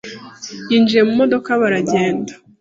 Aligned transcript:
yinjiye 0.69 1.01
mu 1.07 1.13
modoka 1.21 1.49
baragenda. 1.61 2.33